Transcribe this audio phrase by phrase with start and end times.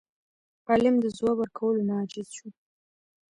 [0.67, 2.47] عالم د ځواب ورکولو نه عاجز شو.